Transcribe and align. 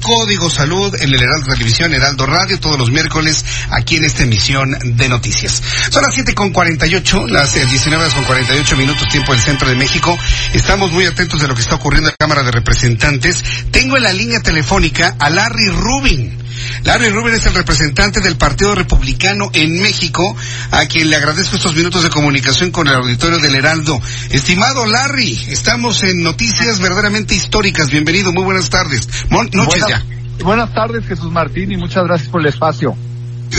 Código 0.00 0.48
Salud 0.48 0.94
en 0.94 1.12
el 1.12 1.20
Heraldo 1.20 1.52
Televisión, 1.54 1.92
Heraldo 1.92 2.24
Radio, 2.24 2.60
todos 2.60 2.78
los 2.78 2.92
miércoles 2.92 3.44
aquí 3.68 3.96
en 3.96 4.04
esta 4.04 4.22
emisión 4.22 4.78
de 4.80 5.08
noticias. 5.08 5.60
Son 5.90 6.04
las 6.04 6.14
7 6.14 6.36
con 6.36 6.52
48, 6.52 7.26
las 7.26 7.56
eh, 7.56 7.66
19 7.66 8.00
horas 8.00 8.14
con 8.14 8.22
48 8.22 8.76
minutos 8.76 9.08
tiempo 9.08 9.32
del 9.32 9.40
centro 9.40 9.68
de 9.68 9.74
México. 9.74 10.16
Estamos 10.52 10.92
muy 10.92 11.06
atentos 11.06 11.40
de 11.40 11.48
lo 11.48 11.56
que 11.56 11.62
está 11.62 11.74
ocurriendo 11.74 12.10
en 12.10 12.12
la 12.12 12.16
Cámara 12.16 12.44
de 12.44 12.52
Representantes. 12.52 13.42
Tengo 13.72 13.96
en 13.96 14.04
la 14.04 14.12
línea 14.12 14.40
telefónica 14.40 15.16
a 15.18 15.28
Larry 15.30 15.70
Rubin. 15.70 16.41
Larry 16.84 17.08
Rubin 17.10 17.34
es 17.34 17.46
el 17.46 17.54
representante 17.54 18.20
del 18.20 18.36
Partido 18.36 18.74
Republicano 18.74 19.50
en 19.52 19.80
México, 19.80 20.36
a 20.70 20.86
quien 20.86 21.10
le 21.10 21.16
agradezco 21.16 21.56
estos 21.56 21.74
minutos 21.74 22.02
de 22.02 22.10
comunicación 22.10 22.70
con 22.70 22.88
el 22.88 22.94
auditorio 22.94 23.38
del 23.38 23.54
Heraldo. 23.54 24.00
Estimado 24.30 24.86
Larry, 24.86 25.32
estamos 25.48 26.02
en 26.02 26.22
noticias 26.22 26.80
verdaderamente 26.80 27.34
históricas. 27.34 27.90
Bienvenido, 27.90 28.32
muy 28.32 28.44
buenas 28.44 28.70
tardes. 28.70 29.08
Mon- 29.30 29.50
noches 29.52 29.80
buenas, 29.82 30.04
ya. 30.38 30.44
buenas 30.44 30.74
tardes, 30.74 31.06
Jesús 31.06 31.30
Martín, 31.30 31.72
y 31.72 31.76
muchas 31.76 32.04
gracias 32.04 32.28
por 32.28 32.40
el 32.40 32.48
espacio. 32.48 32.96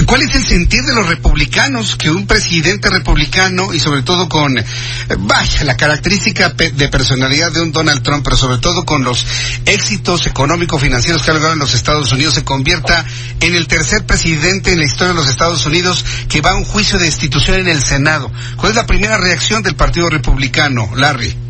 ¿Cuál 0.06 0.22
es 0.22 0.36
el 0.36 0.46
sentir 0.46 0.82
de 0.84 0.94
los 0.94 1.08
republicanos 1.08 1.96
que 1.96 2.10
un 2.10 2.28
presidente 2.28 2.90
republicano 2.90 3.74
y 3.74 3.80
sobre 3.80 4.02
todo 4.02 4.28
con, 4.28 4.58
eh, 4.58 4.66
vaya, 5.20 5.64
la 5.64 5.78
característica 5.78 6.50
de 6.50 6.90
personalidad 6.90 7.52
de 7.52 7.62
un 7.62 7.72
Donald 7.72 8.04
Trump, 8.04 8.24
pero 8.24 8.38
sobre 8.38 8.58
todo 8.58 8.86
con 8.86 9.04
los 9.04 9.26
éxitos 9.66 10.28
económico-financieros 10.28 11.24
que 11.24 11.32
ha 11.32 11.34
logrado 11.34 11.54
en 11.54 11.60
los 11.60 11.74
Estados 11.74 12.12
Unidos, 12.12 12.34
se 12.36 12.44
convierta 12.44 13.06
en 13.40 13.56
el 13.56 13.68
tercer 13.68 14.06
presidente 14.06 14.72
en 14.72 14.80
la 14.80 14.86
historia 14.86 15.14
de 15.14 15.20
los 15.20 15.30
Estados 15.30 15.66
Unidos 15.66 16.06
que 16.30 16.42
va 16.42 16.52
a 16.52 16.56
un 16.56 16.66
juicio 16.66 16.98
de 16.98 17.06
destitución 17.06 17.60
en 17.60 17.68
el 17.68 17.84
Senado? 17.84 18.32
¿Cuál 18.58 18.72
es 18.72 18.76
la 18.76 18.86
primera 18.86 19.18
reacción 19.18 19.64
del 19.64 19.76
Partido 19.76 20.10
Republicano, 20.10 20.90
Larry? 20.96 21.43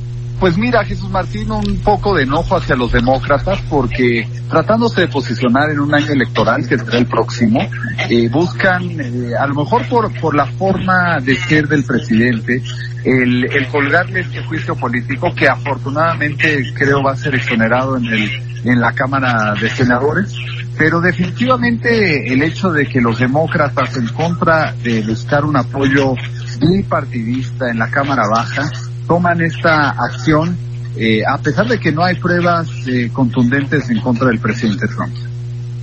Pues 0.43 0.57
mira, 0.57 0.83
Jesús 0.83 1.09
Martín, 1.09 1.49
un 1.51 1.79
poco 1.85 2.13
de 2.13 2.23
enojo 2.23 2.57
hacia 2.57 2.75
los 2.75 2.91
demócratas 2.91 3.61
porque 3.69 4.27
tratándose 4.49 4.99
de 4.99 5.07
posicionar 5.07 5.69
en 5.69 5.79
un 5.79 5.95
año 5.95 6.11
electoral, 6.11 6.67
que 6.67 6.77
será 6.77 6.97
el 6.97 7.05
próximo, 7.05 7.61
eh, 8.09 8.27
buscan, 8.27 8.83
eh, 8.83 9.31
a 9.39 9.47
lo 9.47 9.55
mejor 9.55 9.87
por, 9.87 10.13
por 10.19 10.35
la 10.35 10.45
forma 10.45 11.21
de 11.21 11.37
ser 11.37 11.69
del 11.69 11.85
presidente, 11.85 12.61
el, 13.05 13.45
el 13.45 13.67
colgarle 13.69 14.19
este 14.19 14.43
juicio 14.43 14.75
político 14.75 15.33
que 15.33 15.47
afortunadamente 15.47 16.73
creo 16.75 17.01
va 17.01 17.13
a 17.13 17.15
ser 17.15 17.35
exonerado 17.35 17.95
en, 17.95 18.07
el, 18.07 18.29
en 18.65 18.81
la 18.81 18.91
Cámara 18.91 19.53
de 19.53 19.69
Senadores. 19.69 20.35
Pero 20.77 20.99
definitivamente 20.99 22.33
el 22.33 22.43
hecho 22.43 22.69
de 22.69 22.85
que 22.85 22.99
los 22.99 23.17
demócratas 23.17 23.95
en 23.95 24.09
contra 24.09 24.73
de 24.73 25.03
buscar 25.03 25.45
un 25.45 25.55
apoyo 25.55 26.15
bipartidista 26.59 27.69
en 27.69 27.79
la 27.79 27.89
Cámara 27.89 28.23
Baja 28.29 28.69
toman 29.07 29.41
esta 29.41 29.89
acción 29.89 30.57
eh, 30.95 31.21
a 31.27 31.37
pesar 31.39 31.67
de 31.67 31.79
que 31.79 31.91
no 31.91 32.03
hay 32.03 32.15
pruebas 32.15 32.67
eh, 32.87 33.09
contundentes 33.11 33.89
en 33.89 33.99
contra 33.99 34.27
del 34.27 34.39
presidente 34.39 34.87
Trump. 34.87 35.13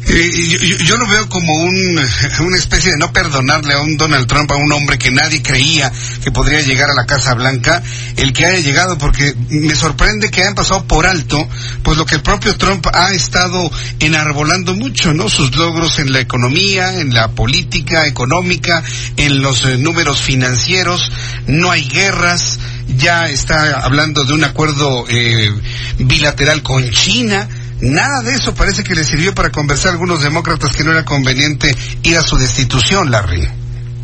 Eh, 0.09 0.31
yo, 0.49 0.77
yo- 0.79 0.97
lo 0.97 1.07
veo 1.09 1.29
como 1.29 1.53
un, 1.62 2.01
una 2.47 2.57
especie 2.57 2.93
de 2.93 2.99
no 2.99 3.12
perdonarle 3.12 3.75
a 3.75 3.81
un 3.81 3.97
Donald 3.99 4.27
Trump, 4.27 4.50
a 4.50 4.56
un 4.56 4.72
hombre 4.72 4.97
que 4.99 5.11
nadie 5.11 5.43
creía 5.43 5.93
que 6.25 6.31
podría 6.33 6.61
llegar 6.62 6.91
a 6.91 6.94
la 6.94 7.05
Casa 7.06 7.34
Blanca, 7.34 7.83
el 8.17 8.33
que 8.33 8.47
haya 8.47 8.61
llegado, 8.61 8.97
porque 8.99 9.34
me 9.50 9.75
sorprende 9.75 10.31
que 10.31 10.41
hayan 10.43 10.55
pasado 10.55 10.84
por 10.84 11.06
alto, 11.06 11.47
pues 11.83 11.99
lo 11.99 12.06
que 12.06 12.15
el 12.17 12.23
propio 12.23 12.56
Trump 12.56 12.87
ha 12.93 13.12
estado 13.12 13.71
enarbolando 14.00 14.75
mucho, 14.75 15.12
¿no? 15.12 15.28
Sus 15.28 15.55
logros 15.56 15.99
en 15.99 16.12
la 16.12 16.21
economía, 16.21 16.99
en 17.00 17.12
la 17.12 17.28
política 17.33 18.06
económica, 18.06 18.83
en 19.17 19.43
los 19.43 19.65
eh, 19.65 19.77
números 19.77 20.21
financieros, 20.21 21.11
no 21.47 21.71
hay 21.71 21.84
guerras, 21.89 22.59
ya 22.97 23.28
está 23.28 23.81
hablando 23.81 24.25
de 24.25 24.33
un 24.33 24.45
acuerdo 24.45 25.05
eh, 25.09 25.51
bilateral 25.99 26.62
con 26.62 26.89
China, 26.91 27.49
Nada 27.83 28.21
de 28.23 28.34
eso 28.34 28.55
parece 28.55 28.84
que 28.84 28.95
le 28.95 29.05
sirvió 29.05 29.34
para 29.34 29.51
convencer 29.51 29.89
a 29.89 29.93
algunos 29.93 30.23
demócratas 30.23 30.77
que 30.77 30.84
no 30.84 30.93
era 30.93 31.03
conveniente 31.03 31.75
ir 32.03 32.17
a 32.19 32.23
su 32.23 32.37
destitución, 32.37 33.11
Larry. 33.11 33.49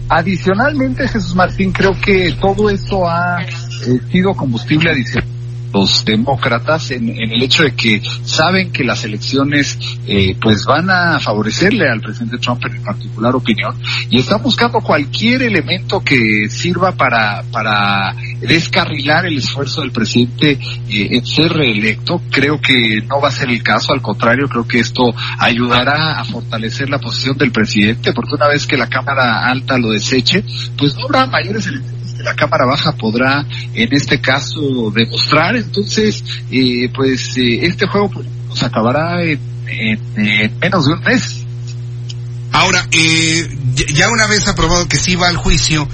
Adicionalmente, 0.09 1.07
Jesús 1.07 1.35
Martín, 1.35 1.73
creo 1.73 1.93
que 2.01 2.35
todo 2.41 2.71
esto 2.71 3.07
ha 3.07 3.43
eh, 3.43 4.01
sido 4.11 4.35
combustible 4.35 4.91
adicional 4.91 5.29
los 5.77 6.05
demócratas 6.05 6.91
en, 6.91 7.09
en 7.11 7.33
el 7.33 7.43
hecho 7.43 7.65
de 7.65 7.75
que 7.75 8.01
saben 8.25 8.73
que 8.73 8.83
las 8.83 9.05
elecciones 9.05 9.79
eh, 10.07 10.35
pues 10.41 10.65
van 10.65 10.89
a 10.89 11.21
favorecerle 11.21 11.87
al 11.89 12.01
presidente 12.01 12.39
Trump 12.39 12.63
en 12.65 12.83
particular 12.83 13.35
opinión 13.35 13.75
y 14.09 14.21
están 14.21 14.43
buscando 14.43 14.81
cualquier 14.81 15.43
elemento 15.43 16.01
que 16.01 16.49
sirva 16.49 16.93
para 16.93 17.43
para 17.53 18.15
descarrilar 18.41 19.27
el 19.27 19.39
esfuerzo 19.39 19.81
del 19.81 19.93
presidente 19.93 20.59
eh, 20.89 21.09
en 21.11 21.25
ser 21.27 21.53
reelecto 21.53 22.21
creo 22.31 22.61
que 22.61 23.01
no 23.09 23.21
va 23.21 23.29
a 23.29 23.33
ser 23.33 23.49
el 23.51 23.63
caso 23.63 23.93
al 23.93 24.03
contrario 24.03 24.49
creo 24.49 24.67
que 24.67 24.79
esto 24.81 25.15
ayudará 25.39 26.21
a 26.21 26.25
fortalecer 26.25 26.89
la 26.91 26.99
posición 26.99 27.37
del 27.39 27.53
presidente 27.53 28.13
porque 28.13 28.35
una 28.35 28.49
vez 28.49 28.67
que 28.67 28.77
la 28.77 28.89
cámara 28.89 29.49
alta 29.49 29.79
lo 29.79 29.91
deseche 29.91 30.45
pues 30.77 30.95
no 30.97 31.05
habrá 31.07 31.27
mayores 31.27 31.67
elecciones 31.67 31.97
que 32.17 32.23
la 32.23 32.35
Cámara 32.35 32.65
Baja 32.65 32.93
podrá 32.93 33.45
en 33.75 33.93
este 33.93 34.19
caso 34.23 34.91
demostrar. 34.91 35.55
Entonces, 35.55 36.25
eh, 36.51 36.89
pues 36.95 37.37
eh, 37.37 37.67
este 37.67 37.87
juego 37.87 38.11
se 38.55 38.65
acabará 38.65 39.23
en, 39.23 39.39
en- 39.67 40.01
en 40.17 40.59
menos 40.59 40.87
de 40.87 40.95
un 40.95 41.01
mes. 41.01 41.45
Ahora, 42.53 42.87
eh, 42.91 43.47
ya 43.93 44.09
una 44.09 44.27
vez 44.29 44.49
aprobado 44.49 44.89
que 44.89 44.97
sí 44.97 45.15
va 45.15 45.29
al 45.29 45.37
juicio, 45.37 45.87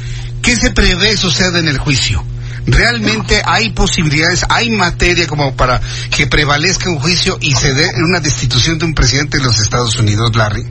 ¿qué 0.43 0.57
se 0.57 0.71
prevé 0.71 1.17
suceda 1.17 1.59
en 1.59 1.69
el 1.69 1.79
juicio? 1.79 2.23
¿Realmente 2.67 3.43
hay 3.45 3.71
posibilidades, 3.71 4.45
hay 4.49 4.71
materia 4.71 5.27
como 5.27 5.55
para 5.55 5.81
que 6.15 6.27
prevalezca 6.27 6.91
un 6.91 6.99
juicio 6.99 7.37
y 7.41 7.53
se 7.53 7.75
dé 7.75 7.91
una 7.97 8.21
destitución 8.21 8.79
de 8.79 8.85
un 8.85 8.95
presidente 8.95 9.39
de 9.39 9.45
los 9.45 9.59
Estados 9.59 9.99
Unidos, 9.99 10.35
Larry? 10.37 10.65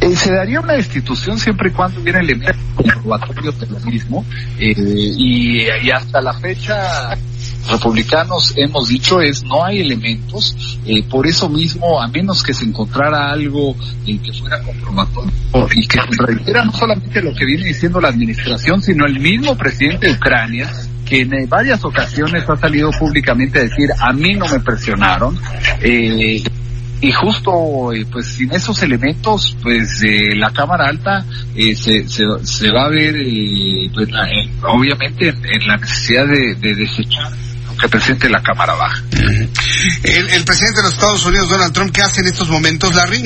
Eh, 0.00 0.16
se 0.16 0.32
daría 0.32 0.60
una 0.60 0.74
destitución 0.74 1.38
siempre 1.38 1.70
y 1.70 1.72
cuando 1.72 2.00
hubiera 2.00 2.20
elementos 2.20 2.56
comprobatorios 2.74 3.58
de 3.60 3.66
lo 3.66 3.80
mismo 3.80 4.24
eh, 4.58 4.74
y, 4.76 5.62
y 5.62 5.90
hasta 5.90 6.20
la 6.20 6.34
fecha 6.34 7.16
republicanos 7.70 8.52
hemos 8.56 8.88
dicho 8.88 9.20
es 9.20 9.42
no 9.44 9.64
hay 9.64 9.80
elementos 9.80 10.56
eh, 10.86 11.02
por 11.04 11.26
eso 11.26 11.48
mismo 11.48 12.00
a 12.00 12.08
menos 12.08 12.42
que 12.42 12.54
se 12.54 12.64
encontrara 12.64 13.30
algo 13.30 13.74
eh, 14.06 14.18
que 14.22 14.32
fuera 14.32 14.60
comprobatorio 14.62 15.32
y 15.74 15.86
que 15.86 15.98
contradijera 15.98 16.64
no 16.64 16.72
solamente 16.72 17.22
lo 17.22 17.34
que 17.34 17.44
viene 17.44 17.64
diciendo 17.64 18.00
la 18.00 18.08
administración 18.08 18.82
sino 18.82 19.06
el 19.06 19.18
mismo 19.20 19.56
presidente 19.56 20.06
de 20.08 20.12
Ucrania 20.14 20.70
que 21.06 21.20
en 21.22 21.34
eh, 21.34 21.46
varias 21.48 21.84
ocasiones 21.84 22.48
ha 22.48 22.56
salido 22.56 22.90
públicamente 22.92 23.58
a 23.58 23.62
decir 23.62 23.90
a 23.98 24.12
mí 24.12 24.34
no 24.34 24.46
me 24.48 24.60
presionaron 24.60 25.38
eh, 25.82 26.42
y 27.00 27.12
justo 27.12 27.92
eh, 27.92 28.06
pues 28.10 28.26
sin 28.28 28.50
esos 28.52 28.82
elementos 28.82 29.56
pues 29.62 30.02
eh, 30.02 30.34
la 30.36 30.50
cámara 30.52 30.86
alta 30.88 31.26
eh, 31.54 31.74
se, 31.74 32.08
se, 32.08 32.24
se 32.42 32.70
va 32.70 32.86
a 32.86 32.88
ver 32.88 33.14
pues, 33.92 34.10
la- 34.10 34.30
en- 34.30 34.50
obviamente 34.66 35.28
en, 35.28 35.36
en 35.44 35.66
la 35.68 35.76
necesidad 35.76 36.26
de, 36.26 36.54
de 36.54 36.74
desechar 36.74 37.30
que 37.84 37.88
presente 37.90 38.30
la 38.30 38.42
cámara 38.42 38.74
baja. 38.74 39.02
El, 40.02 40.30
el 40.30 40.44
presidente 40.44 40.78
de 40.78 40.82
los 40.84 40.94
Estados 40.94 41.26
Unidos, 41.26 41.50
Donald 41.50 41.72
Trump, 41.74 41.92
¿qué 41.92 42.00
hace 42.00 42.22
en 42.22 42.28
estos 42.28 42.48
momentos, 42.48 42.94
Larry? 42.94 43.22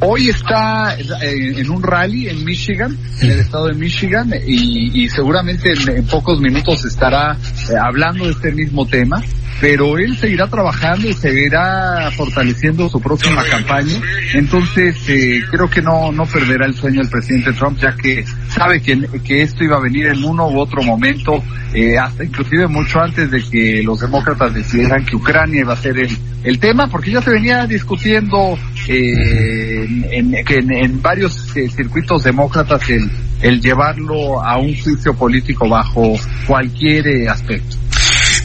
Hoy 0.00 0.30
está 0.30 0.96
eh, 0.98 1.60
en 1.60 1.70
un 1.70 1.82
rally 1.82 2.28
en 2.28 2.42
Michigan, 2.42 2.96
en 3.20 3.30
el 3.30 3.40
estado 3.40 3.66
de 3.66 3.74
Michigan, 3.74 4.32
y, 4.46 5.04
y 5.04 5.08
seguramente 5.10 5.72
en, 5.72 5.90
en 5.90 6.06
pocos 6.06 6.40
minutos 6.40 6.86
estará 6.86 7.36
eh, 7.68 7.74
hablando 7.78 8.24
de 8.24 8.30
este 8.30 8.52
mismo 8.52 8.86
tema, 8.86 9.22
pero 9.60 9.98
él 9.98 10.16
seguirá 10.18 10.46
trabajando 10.48 11.08
y 11.08 11.14
seguirá 11.14 12.10
fortaleciendo 12.16 12.88
su 12.88 13.00
próxima 13.00 13.42
campaña. 13.44 14.00
Entonces, 14.34 14.96
eh, 15.08 15.40
creo 15.50 15.68
que 15.70 15.80
no, 15.82 16.12
no 16.12 16.26
perderá 16.26 16.66
el 16.66 16.74
sueño 16.74 17.00
el 17.00 17.08
presidente 17.08 17.52
Trump, 17.52 17.78
ya 17.80 17.94
que 17.96 18.24
sabe 18.48 18.80
que, 18.82 19.00
que 19.24 19.42
esto 19.42 19.64
iba 19.64 19.76
a 19.76 19.80
venir 19.80 20.06
en 20.06 20.22
uno 20.24 20.48
u 20.48 20.58
otro 20.58 20.82
momento, 20.82 21.42
eh, 21.72 21.96
hasta 21.98 22.24
inclusive 22.24 22.66
mucho 22.68 23.00
antes 23.00 23.30
de 23.30 23.42
que 23.42 23.82
los 23.82 24.00
demócratas 24.00 24.54
decidieran 24.54 25.04
que 25.04 25.16
Ucrania 25.16 25.60
iba 25.60 25.72
a 25.72 25.76
ser 25.76 25.98
el, 25.98 26.16
el 26.44 26.58
tema, 26.58 26.88
porque 26.88 27.10
ya 27.10 27.22
se 27.22 27.30
venía 27.30 27.66
discutiendo 27.66 28.58
eh, 28.88 29.86
en, 30.10 30.34
en- 30.34 30.72
en, 30.72 31.02
varios 31.02 31.56
eh, 31.56 31.68
circuitos 31.68 32.24
demócratas 32.24 32.88
el, 32.90 33.10
el 33.42 33.60
llevarlo 33.60 34.42
a 34.44 34.56
un 34.58 34.74
juicio 34.76 35.14
político 35.14 35.68
bajo 35.68 36.14
cualquier 36.46 37.28
aspecto. 37.28 37.75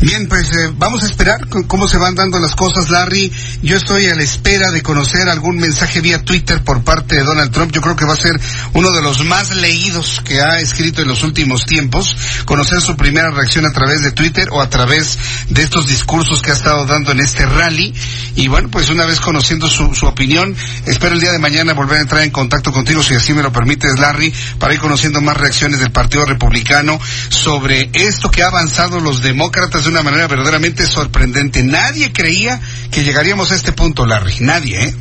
Bien, 0.01 0.27
pues 0.27 0.51
eh, 0.51 0.73
vamos 0.77 1.03
a 1.03 1.05
esperar 1.05 1.47
cómo 1.67 1.87
se 1.87 1.99
van 1.99 2.15
dando 2.15 2.39
las 2.39 2.55
cosas, 2.55 2.89
Larry. 2.89 3.31
Yo 3.61 3.77
estoy 3.77 4.07
a 4.07 4.15
la 4.15 4.23
espera 4.23 4.71
de 4.71 4.81
conocer 4.81 5.29
algún 5.29 5.57
mensaje 5.57 6.01
vía 6.01 6.23
Twitter 6.23 6.63
por 6.63 6.83
parte 6.83 7.17
de 7.17 7.23
Donald 7.23 7.51
Trump. 7.51 7.71
Yo 7.71 7.81
creo 7.81 7.95
que 7.95 8.05
va 8.05 8.13
a 8.13 8.17
ser 8.17 8.33
uno 8.73 8.89
de 8.93 9.03
los 9.03 9.23
más 9.25 9.55
leídos 9.55 10.23
que 10.25 10.41
ha 10.41 10.59
escrito 10.59 11.03
en 11.03 11.07
los 11.07 11.21
últimos 11.21 11.67
tiempos. 11.67 12.17
Conocer 12.45 12.81
su 12.81 12.97
primera 12.97 13.29
reacción 13.29 13.67
a 13.67 13.73
través 13.73 14.01
de 14.01 14.11
Twitter 14.11 14.49
o 14.51 14.59
a 14.59 14.71
través 14.71 15.19
de 15.49 15.61
estos 15.61 15.85
discursos 15.85 16.41
que 16.41 16.49
ha 16.49 16.55
estado 16.55 16.87
dando 16.87 17.11
en 17.11 17.19
este 17.19 17.45
rally. 17.45 17.93
Y 18.35 18.47
bueno, 18.47 18.69
pues 18.71 18.89
una 18.89 19.05
vez 19.05 19.19
conociendo 19.19 19.69
su, 19.69 19.93
su 19.93 20.07
opinión, 20.07 20.55
espero 20.87 21.13
el 21.13 21.21
día 21.21 21.31
de 21.31 21.37
mañana 21.37 21.73
volver 21.73 21.99
a 21.99 22.01
entrar 22.01 22.23
en 22.23 22.31
contacto 22.31 22.71
contigo, 22.71 23.03
si 23.03 23.13
así 23.13 23.33
me 23.33 23.43
lo 23.43 23.51
permites, 23.51 23.99
Larry, 23.99 24.33
para 24.57 24.73
ir 24.73 24.79
conociendo 24.79 25.21
más 25.21 25.37
reacciones 25.37 25.79
del 25.79 25.91
Partido 25.91 26.25
Republicano 26.25 26.99
sobre 27.29 27.91
esto 27.93 28.31
que 28.31 28.41
ha 28.41 28.47
avanzado 28.47 28.99
los 28.99 29.21
demócratas 29.21 29.85
una 29.91 30.03
manera 30.03 30.27
verdaderamente 30.27 30.85
sorprendente. 30.85 31.63
Nadie 31.63 32.11
creía 32.11 32.59
que 32.91 33.03
llegaríamos 33.03 33.51
a 33.51 33.55
este 33.55 33.73
punto, 33.73 34.05
Larry. 34.05 34.37
Nadie, 34.39 34.83
¿eh? 34.83 34.95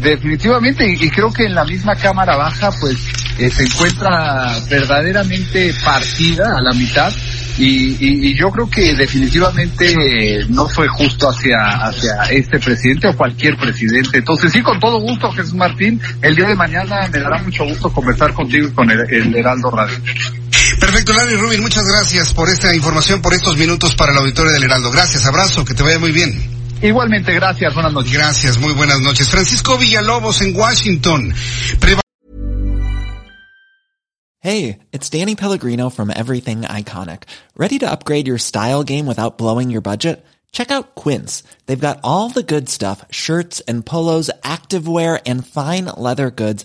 Definitivamente, 0.00 0.90
y, 0.90 1.10
creo 1.10 1.30
que 1.30 1.44
en 1.44 1.54
la 1.54 1.64
misma 1.64 1.94
Cámara 1.94 2.34
Baja, 2.36 2.70
pues, 2.80 2.96
eh, 3.38 3.50
se 3.50 3.64
encuentra 3.64 4.58
verdaderamente 4.70 5.74
partida 5.84 6.56
a 6.56 6.62
la 6.62 6.72
mitad. 6.72 7.12
Y, 7.58 8.34
yo 8.34 8.50
creo 8.50 8.70
que 8.70 8.94
definitivamente 8.94 10.46
no 10.48 10.66
fue 10.66 10.88
justo 10.88 11.28
hacia, 11.28 11.58
hacia 11.82 12.22
este 12.30 12.58
presidente 12.58 13.08
o 13.08 13.16
cualquier 13.16 13.58
presidente. 13.58 14.18
Entonces 14.18 14.50
sí, 14.52 14.62
con 14.62 14.80
todo 14.80 14.98
gusto, 15.00 15.30
Jesús 15.32 15.54
Martín, 15.54 16.00
el 16.22 16.34
día 16.34 16.48
de 16.48 16.54
mañana 16.54 17.06
me 17.12 17.18
dará 17.18 17.42
mucho 17.42 17.64
gusto 17.64 17.92
conversar 17.92 18.32
contigo 18.32 18.68
y 18.68 18.72
con 18.72 18.90
el, 18.90 19.00
el 19.12 19.36
Heraldo 19.36 19.70
Radio. 19.70 19.98
Perfecto, 20.78 21.12
Larry 21.12 21.36
Rubin, 21.36 21.60
muchas 21.60 21.84
gracias 21.86 22.32
por 22.32 22.48
esta 22.48 22.74
información, 22.74 23.20
por 23.22 23.34
estos 23.34 23.56
minutos 23.56 23.94
para 23.94 24.12
el 24.12 24.18
auditorio 24.18 24.52
del 24.52 24.64
Heraldo. 24.64 24.90
Gracias, 24.90 25.26
abrazo, 25.26 25.64
que 25.64 25.74
te 25.74 25.82
vaya 25.82 25.98
muy 25.98 26.12
bien. 26.12 26.60
Igualmente, 26.82 27.34
gracias, 27.34 27.74
buenas 27.74 27.92
noches. 27.92 28.12
Gracias, 28.12 28.58
muy 28.58 28.72
buenas 28.72 29.00
noches. 29.00 29.28
Francisco 29.28 29.76
Villalobos 29.76 30.40
en 30.40 30.56
Washington. 30.56 31.34
hey, 34.40 34.78
it's 34.90 35.10
Danny 35.10 35.34
Pellegrino 35.34 35.90
from 35.90 36.10
Everything 36.10 36.62
Iconic. 36.62 37.24
Ready 37.56 37.78
to 37.80 37.90
upgrade 37.90 38.26
your 38.26 38.38
style 38.38 38.82
game 38.84 39.06
without 39.06 39.36
blowing 39.36 39.70
your 39.70 39.82
budget? 39.82 40.24
Check 40.52 40.70
out 40.70 40.94
Quince. 40.94 41.42
They've 41.66 41.78
got 41.78 42.00
all 42.02 42.30
the 42.30 42.42
good 42.42 42.68
stuff, 42.68 43.04
shirts 43.10 43.60
and 43.60 43.84
polos, 43.84 44.30
activewear, 44.42 45.20
and 45.26 45.46
fine 45.46 45.84
leather 45.84 46.30
goods, 46.30 46.64